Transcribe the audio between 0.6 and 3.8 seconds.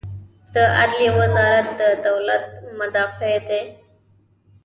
عدلیې وزارت د دولت مدافع دی